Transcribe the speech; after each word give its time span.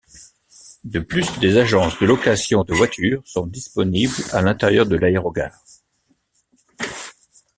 De 0.83 0.99
plus 0.99 1.37
des 1.37 1.59
agences 1.59 1.99
de 1.99 2.07
location 2.07 2.63
de 2.63 2.73
voiture 2.73 3.21
sont 3.23 3.45
disponibles 3.45 4.11
à 4.31 4.41
l'intérieur 4.41 4.87
de 4.87 4.95
l'aérogare. 4.95 5.63